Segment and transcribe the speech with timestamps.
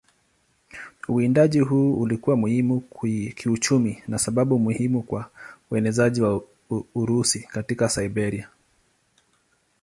[1.07, 2.81] Uwindaji huu ulikuwa muhimu
[3.35, 5.31] kiuchumi na sababu muhimu kwa
[5.71, 6.43] uenezaji wa
[6.95, 8.49] Urusi katika Siberia.